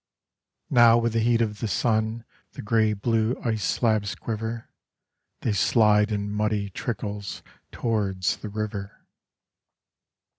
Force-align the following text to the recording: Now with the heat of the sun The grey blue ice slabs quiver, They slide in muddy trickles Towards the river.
Now 0.71 0.97
with 0.97 1.13
the 1.13 1.19
heat 1.19 1.41
of 1.41 1.59
the 1.59 1.67
sun 1.67 2.25
The 2.53 2.63
grey 2.63 2.93
blue 2.93 3.39
ice 3.45 3.63
slabs 3.63 4.15
quiver, 4.15 4.67
They 5.41 5.53
slide 5.53 6.11
in 6.11 6.31
muddy 6.31 6.71
trickles 6.71 7.43
Towards 7.71 8.37
the 8.37 8.49
river. 8.49 9.05